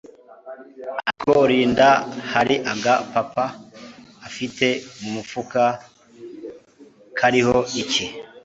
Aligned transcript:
Ako 1.09 1.33
Linda 1.49 1.89
hari 2.33 2.55
aga 2.71 2.93
paper 3.11 3.49
afite 4.27 4.67
mumufuka 5.03 5.63
kariho 7.17 7.57
iki 7.81 8.05